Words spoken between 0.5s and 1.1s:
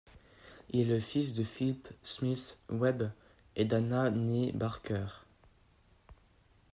Il est le